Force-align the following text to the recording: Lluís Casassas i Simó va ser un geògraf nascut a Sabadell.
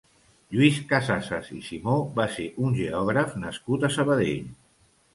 Lluís 0.53 0.79
Casassas 0.93 1.51
i 1.57 1.61
Simó 1.67 1.99
va 2.17 2.27
ser 2.39 2.49
un 2.67 2.81
geògraf 2.81 3.39
nascut 3.47 3.89
a 3.91 3.97
Sabadell. 4.01 4.53